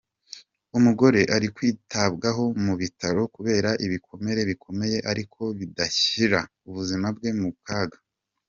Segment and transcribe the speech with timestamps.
[0.77, 7.99] Umugore ari kwitabwaho mu bitaro kubera ibikomere bikomeye ariko bidashyira ubuzima bwe mu kaga.